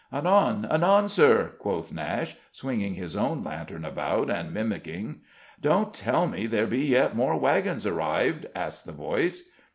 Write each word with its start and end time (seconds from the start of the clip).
"Anon, 0.11 0.65
anon, 0.65 1.07
Sir," 1.09 1.53
quoted 1.59 1.93
Nashe, 1.95 2.35
swinging 2.51 2.95
his 2.95 3.15
own 3.15 3.43
lantern 3.43 3.85
about 3.85 4.31
and 4.31 4.51
mimicking. 4.51 5.21
"Don't 5.61 5.93
tell 5.93 6.25
me 6.27 6.47
there 6.47 6.65
be 6.65 6.83
yet 6.83 7.15
more 7.15 7.37
wagons 7.37 7.85
arrived?" 7.85 8.47
asked 8.55 8.87
the 8.87 8.93
voice. 8.93 9.43